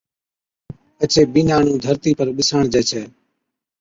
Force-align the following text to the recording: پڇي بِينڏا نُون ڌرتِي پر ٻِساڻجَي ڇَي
پڇي 0.97 1.21
بِينڏا 1.33 1.57
نُون 1.65 1.77
ڌرتِي 1.83 2.11
پر 2.17 2.27
ٻِساڻجَي 2.35 2.81
ڇَي 2.89 3.01